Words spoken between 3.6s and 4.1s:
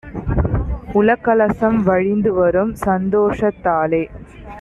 தாலே